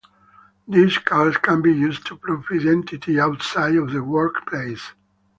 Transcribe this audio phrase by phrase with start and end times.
[0.67, 4.81] These cards can be used to prove identity outside of the workplace.